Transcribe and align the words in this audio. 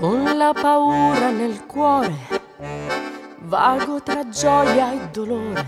la 0.00 0.52
paura 0.52 1.30
nel 1.30 1.66
cuore, 1.66 2.14
vago 3.38 4.00
tra 4.00 4.28
gioia 4.28 4.92
e 4.92 5.08
dolore. 5.10 5.66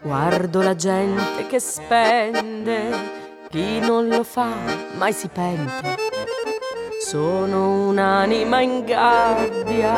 Guardo 0.00 0.62
la 0.62 0.76
gente 0.76 1.46
che 1.48 1.58
spende, 1.58 2.92
chi 3.48 3.80
non 3.80 4.06
lo 4.06 4.22
fa 4.22 4.52
mai 4.96 5.12
si 5.12 5.26
pente. 5.26 5.96
Sono 7.04 7.88
un'anima 7.88 8.60
in 8.60 8.84
gabbia, 8.84 9.96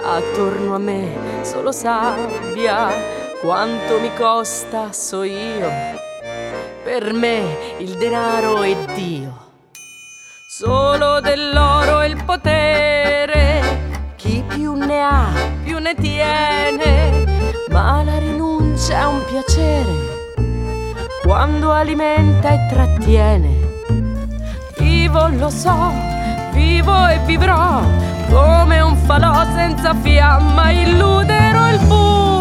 attorno 0.00 0.76
a 0.76 0.78
me 0.78 1.42
solo 1.42 1.72
sabbia, 1.72 2.88
quanto 3.42 4.00
mi 4.00 4.10
costa 4.14 4.92
so 4.92 5.24
io, 5.24 5.68
per 6.82 7.12
me 7.12 7.74
il 7.78 7.98
denaro 7.98 8.62
è 8.62 8.74
Dio 8.94 9.49
solo 10.62 11.20
dell'oro 11.20 12.04
il 12.04 12.22
potere. 12.22 14.12
Chi 14.16 14.44
più 14.46 14.74
ne 14.74 15.00
ha, 15.00 15.28
più 15.64 15.78
ne 15.78 15.94
tiene, 15.94 17.56
ma 17.70 18.02
la 18.02 18.18
rinuncia 18.18 18.98
è 18.98 19.06
un 19.06 19.24
piacere 19.24 19.90
quando 21.22 21.72
alimenta 21.72 22.50
e 22.50 22.66
trattiene. 22.68 23.68
Vivo, 24.76 25.28
lo 25.28 25.48
so, 25.48 25.92
vivo 26.52 27.06
e 27.06 27.18
vivrò 27.24 27.80
come 28.28 28.80
un 28.80 28.96
falò 28.96 29.42
senza 29.54 29.94
fiamma, 29.94 30.72
illuderò 30.72 31.70
il 31.70 31.78
buio, 31.86 32.39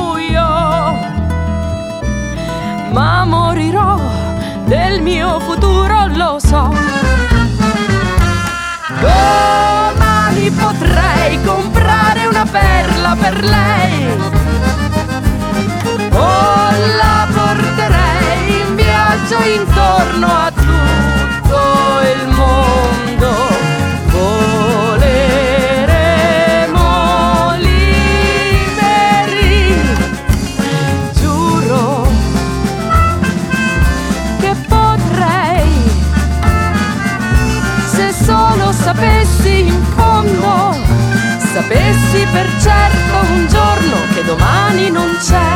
per 13.29 13.43
lei. 13.43 14.07
O 16.11 16.71
la 17.01 17.27
porterei 17.31 18.61
in 18.61 18.75
viaggio 18.75 19.37
intorno 19.43 20.27
a 20.27 20.51
tutto 20.51 21.59
il 22.13 22.27
mondo. 22.33 23.31
Voleremo 24.07 25.17
liberi. 27.57 29.15
Giuro 31.13 32.07
che 34.39 34.55
potrei 34.67 35.69
se 37.91 38.11
solo 38.23 38.71
sapessi 38.71 39.67
in 39.67 39.83
fondo, 39.95 40.75
sapessi 41.53 42.25
per 42.31 42.47
certo 42.59 43.18
un 43.29 43.47
giorno 43.47 43.97
che 44.13 44.23
domani 44.23 44.89
non 44.89 45.17
c'è. 45.19 45.48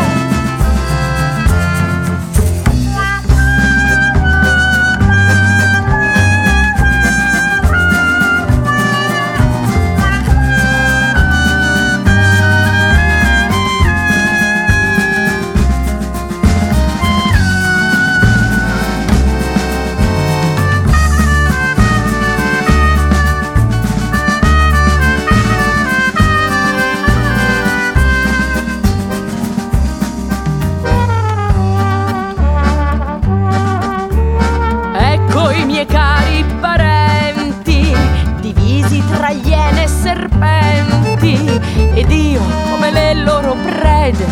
Loro 43.13 43.55
prede, 43.55 44.25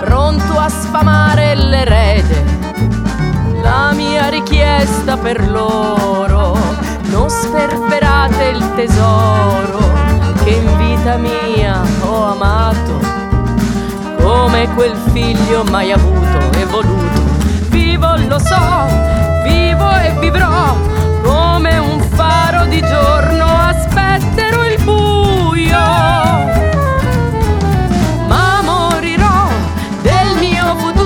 pronto 0.00 0.58
a 0.58 0.68
sfamare 0.68 1.54
l'erede. 1.54 2.44
La 3.62 3.92
mia 3.92 4.28
richiesta 4.28 5.16
per 5.16 5.50
loro, 5.50 6.58
non 7.10 7.28
sperperate 7.30 8.44
il 8.44 8.74
tesoro 8.74 9.78
che 10.42 10.50
in 10.50 10.76
vita 10.76 11.16
mia 11.16 11.80
ho 12.00 12.32
amato, 12.32 12.98
come 14.20 14.68
quel 14.74 14.96
figlio 15.12 15.62
mai 15.64 15.92
avuto 15.92 16.38
e 16.58 16.64
voluto. 16.64 17.20
Vivo, 17.68 18.16
lo 18.26 18.38
so, 18.38 18.86
vivo 19.44 19.90
e 19.98 20.12
vivrò 20.18 20.76
come 21.22 21.78
un 21.78 22.00
faro 22.00 22.66
di 22.66 22.80
giorno, 22.80 23.46
novo 30.74 31.01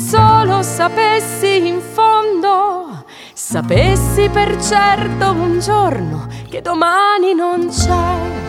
solo 0.00 0.62
sapessi 0.62 1.68
in 1.68 1.80
fondo, 1.80 3.04
sapessi 3.34 4.30
per 4.30 4.60
certo 4.62 5.32
un 5.32 5.60
giorno 5.60 6.26
che 6.48 6.62
domani 6.62 7.34
non 7.34 7.68
c'è. 7.68 8.39